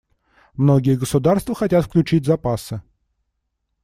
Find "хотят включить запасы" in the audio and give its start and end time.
1.53-2.81